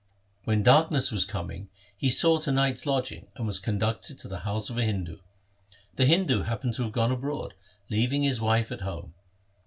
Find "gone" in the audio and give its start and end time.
6.91-7.11